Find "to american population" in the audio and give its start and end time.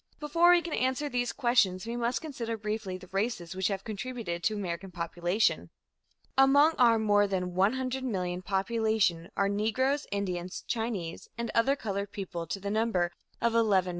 4.45-5.69